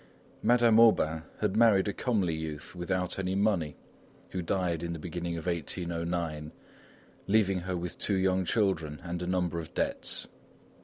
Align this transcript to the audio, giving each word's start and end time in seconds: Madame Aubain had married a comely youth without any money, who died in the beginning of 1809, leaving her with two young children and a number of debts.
Madame 0.41 0.79
Aubain 0.79 1.21
had 1.41 1.55
married 1.55 1.87
a 1.87 1.93
comely 1.93 2.33
youth 2.33 2.73
without 2.75 3.19
any 3.19 3.35
money, 3.35 3.77
who 4.31 4.41
died 4.41 4.81
in 4.81 4.93
the 4.93 4.97
beginning 4.97 5.37
of 5.37 5.45
1809, 5.45 6.51
leaving 7.27 7.59
her 7.59 7.77
with 7.77 7.99
two 7.99 8.15
young 8.15 8.43
children 8.43 8.99
and 9.03 9.21
a 9.21 9.27
number 9.27 9.59
of 9.59 9.75
debts. 9.75 10.25